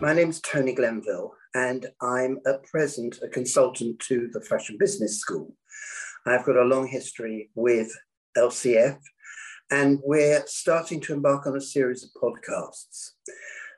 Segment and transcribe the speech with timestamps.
[0.00, 5.18] My name is Tony Glenville, and I'm at present a consultant to the Fashion Business
[5.18, 5.54] School.
[6.24, 7.92] I've got a long history with
[8.34, 8.98] LCF,
[9.70, 13.10] and we're starting to embark on a series of podcasts.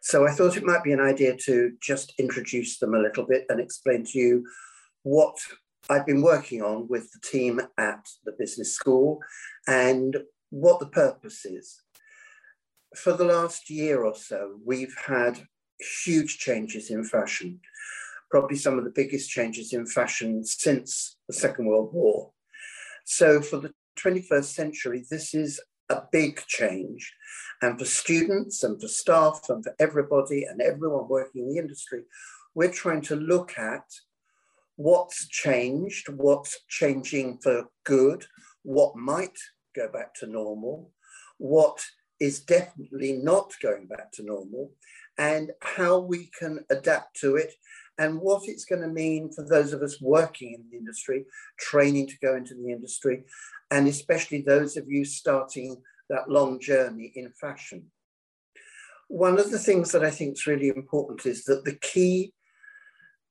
[0.02, 3.44] So I thought it might be an idea to just introduce them a little bit
[3.48, 4.44] and explain to you
[5.02, 5.36] what
[5.90, 9.18] I've been working on with the team at the business school
[9.66, 10.18] and
[10.50, 11.82] what the purpose is.
[12.94, 15.48] For the last year or so, we've had
[16.04, 17.60] huge changes in fashion,
[18.30, 22.30] probably some of the biggest changes in fashion since the Second World War.
[23.04, 27.12] So for the 21st century, this is a big change.
[27.60, 32.02] And for students and for staff and for everybody and everyone working in the industry,
[32.54, 33.84] we're trying to look at
[34.76, 38.24] what's changed, what's changing for good,
[38.62, 39.38] what might
[39.76, 40.90] go back to normal,
[41.38, 41.82] what
[42.22, 44.70] is definitely not going back to normal,
[45.18, 47.52] and how we can adapt to it
[47.98, 51.26] and what it's going to mean for those of us working in the industry,
[51.58, 53.24] training to go into the industry,
[53.70, 55.76] and especially those of you starting
[56.08, 57.90] that long journey in fashion.
[59.08, 62.32] One of the things that I think is really important is that the key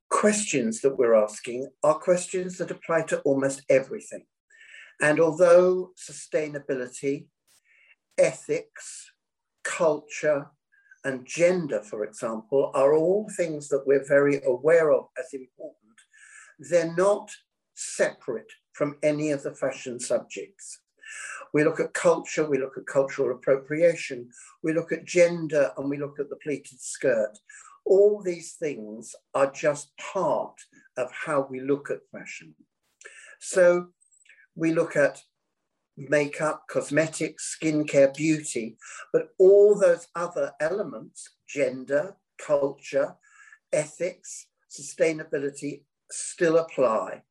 [0.10, 4.26] questions that we're asking are questions that apply to almost everything.
[5.02, 7.26] And although sustainability,
[8.22, 9.12] ethics,
[9.64, 10.48] culture,
[11.04, 15.76] and gender, for example, are all things that we're very aware of as important.
[16.60, 17.32] They're not
[17.74, 20.80] separate from any of the fashion subjects.
[21.54, 24.30] We look at culture, we look at cultural appropriation,
[24.64, 27.38] we look at gender, and we look at the pleated skirt.
[27.86, 30.62] All these things are just part
[30.98, 32.54] of how we look at fashion.
[33.40, 33.88] So
[34.56, 35.22] we look at
[36.10, 38.78] makeup, cosmetics, skincare, beauty,
[39.14, 43.16] but all those other elements, gender, culture,
[43.74, 47.24] ethics, sustainability, still apply.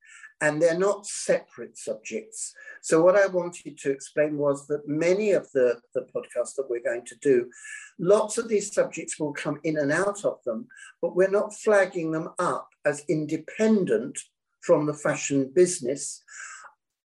[0.43, 2.55] And they're not separate subjects.
[2.81, 6.83] So, what I wanted to explain was that many of the, the podcasts that we're
[6.83, 7.51] going to do,
[7.99, 10.67] lots of these subjects will come in and out of them,
[11.03, 14.19] but we're not flagging them up as independent
[14.63, 16.23] from the fashion business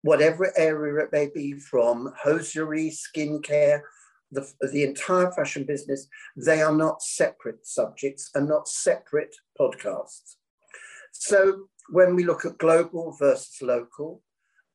[0.02, 3.82] whatever area it may be from hosiery, skincare,
[4.32, 10.36] the, the entire fashion business, they are not separate subjects and not separate podcasts.
[11.12, 14.22] So when we look at global versus local,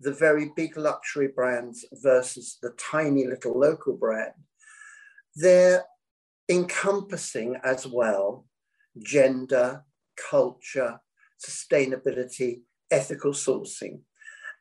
[0.01, 4.33] the very big luxury brands versus the tiny little local brand,
[5.37, 5.85] they're
[6.49, 8.47] encompassing as well
[9.03, 9.85] gender,
[10.31, 11.01] culture,
[11.45, 14.01] sustainability, ethical sourcing.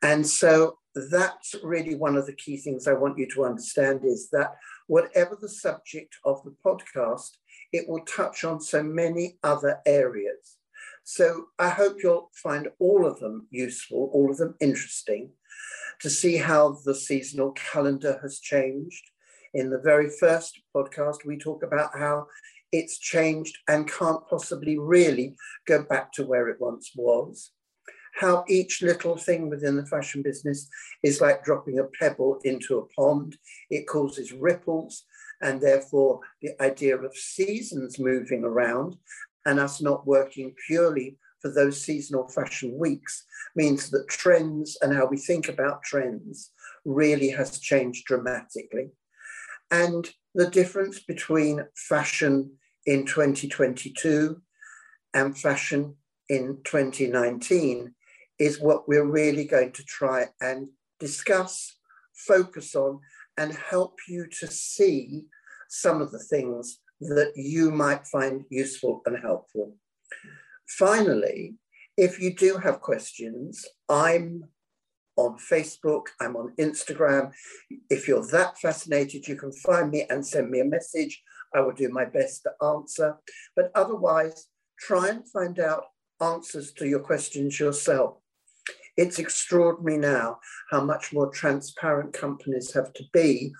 [0.01, 4.29] And so that's really one of the key things I want you to understand is
[4.31, 4.55] that
[4.87, 7.29] whatever the subject of the podcast,
[7.71, 10.57] it will touch on so many other areas.
[11.03, 15.31] So I hope you'll find all of them useful, all of them interesting,
[16.01, 19.03] to see how the seasonal calendar has changed.
[19.53, 22.27] In the very first podcast, we talk about how
[22.71, 25.35] it's changed and can't possibly really
[25.67, 27.51] go back to where it once was
[28.13, 30.67] how each little thing within the fashion business
[31.03, 33.37] is like dropping a pebble into a pond.
[33.69, 35.03] It causes ripples,
[35.41, 38.95] and therefore the idea of seasons moving around
[39.45, 45.07] and us not working purely for those seasonal fashion weeks means that trends and how
[45.07, 46.51] we think about trends
[46.85, 48.91] really has changed dramatically.
[49.71, 52.51] And the difference between fashion
[52.85, 54.41] in 2022
[55.13, 55.95] and fashion
[56.29, 57.93] in 2019
[58.41, 60.67] is what we're really going to try and
[60.99, 61.77] discuss,
[62.15, 62.99] focus on,
[63.37, 65.25] and help you to see
[65.69, 69.75] some of the things that you might find useful and helpful.
[70.67, 71.53] Finally,
[71.97, 74.45] if you do have questions, I'm
[75.17, 77.31] on Facebook, I'm on Instagram.
[77.91, 81.21] If you're that fascinated, you can find me and send me a message.
[81.53, 83.17] I will do my best to answer.
[83.55, 84.47] But otherwise,
[84.79, 85.83] try and find out
[86.19, 88.20] answers to your questions yourself.
[88.97, 90.39] It's extraordinary now
[90.69, 93.53] how much more transparent companies have to be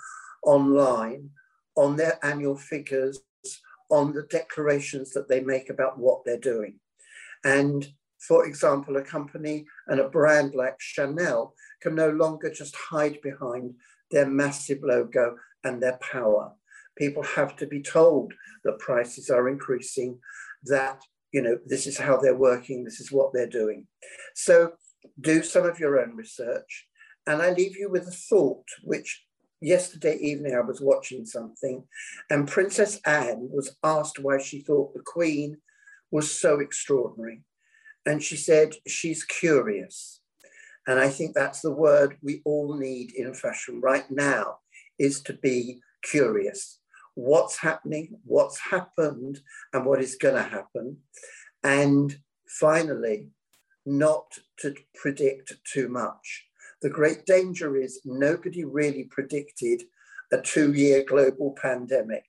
[0.43, 1.29] online
[1.75, 3.19] on their annual figures,
[3.89, 6.79] on the declarations that they make about what they're doing.
[7.43, 7.87] And
[8.19, 13.73] for example, a company and a brand like Chanel can no longer just hide behind
[14.11, 16.53] their massive logo and their power.
[16.97, 18.33] People have to be told
[18.63, 20.19] that prices are increasing,
[20.65, 21.01] that
[21.31, 23.87] you know this is how they're working, this is what they're doing.
[24.35, 24.73] So
[25.19, 26.87] do some of your own research.
[27.27, 29.23] And I leave you with a thought, which
[29.61, 31.83] yesterday evening I was watching something,
[32.29, 35.57] and Princess Anne was asked why she thought the Queen
[36.09, 37.43] was so extraordinary.
[38.05, 40.21] And she said, she's curious.
[40.87, 44.57] And I think that's the word we all need in fashion right now
[44.97, 46.79] is to be curious.
[47.13, 49.41] What's happening, what's happened,
[49.73, 50.97] and what is going to happen.
[51.63, 53.29] And finally,
[53.85, 54.25] not
[54.59, 56.45] to predict too much.
[56.81, 59.83] The great danger is nobody really predicted
[60.31, 62.23] a two year global pandemic.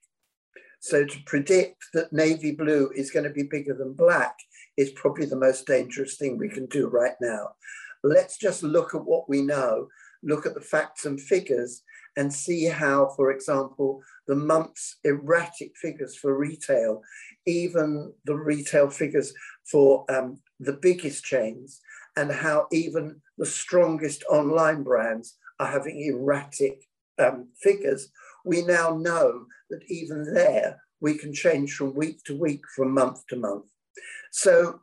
[0.81, 4.37] So to predict that navy blue is going to be bigger than black
[4.77, 7.51] is probably the most dangerous thing we can do right now.
[8.03, 9.89] Let's just look at what we know,
[10.23, 11.83] look at the facts and figures,
[12.17, 17.01] and see how, for example, the month's erratic figures for retail,
[17.47, 19.33] even the retail figures
[19.71, 21.81] for um, the biggest chains,
[22.17, 26.85] and how even the strongest online brands are having erratic
[27.19, 28.09] um, figures,
[28.45, 33.27] we now know that even there we can change from week to week, from month
[33.29, 33.67] to month.
[34.31, 34.81] So,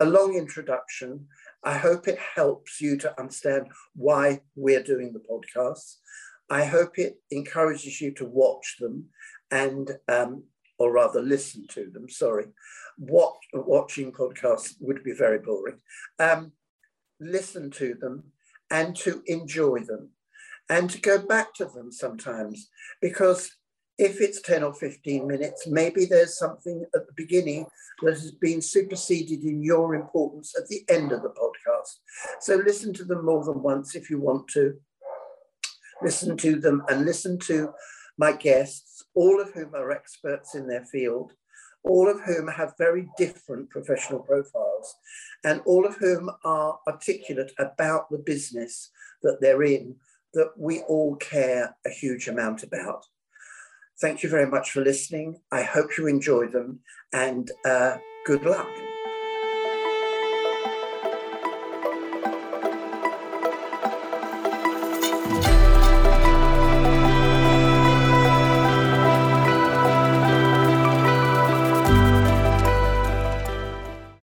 [0.00, 1.26] a long introduction.
[1.64, 5.98] I hope it helps you to understand why we're doing the podcasts.
[6.50, 9.06] I hope it encourages you to watch them
[9.50, 10.44] and, um,
[10.82, 12.08] or rather, listen to them.
[12.08, 12.46] Sorry,
[12.98, 15.78] watch, watching podcasts would be very boring.
[16.18, 16.52] Um,
[17.20, 18.24] listen to them
[18.70, 20.10] and to enjoy them
[20.68, 22.68] and to go back to them sometimes
[23.00, 23.50] because
[23.98, 27.66] if it's 10 or 15 minutes, maybe there's something at the beginning
[28.02, 31.98] that has been superseded in your importance at the end of the podcast.
[32.40, 34.74] So listen to them more than once if you want to.
[36.02, 37.72] Listen to them and listen to
[38.18, 41.32] my guests, all of whom are experts in their field,
[41.84, 44.96] all of whom have very different professional profiles,
[45.44, 48.90] and all of whom are articulate about the business
[49.22, 49.96] that they're in
[50.34, 53.04] that we all care a huge amount about.
[54.00, 55.40] Thank you very much for listening.
[55.50, 56.80] I hope you enjoy them
[57.12, 58.68] and uh, good luck.